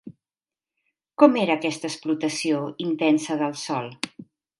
Com 1.23 1.35
era 1.41 1.57
aquesta 1.61 1.91
explotació 1.93 2.63
intensa 2.87 3.37
del 3.43 3.55
sòl? 3.65 3.93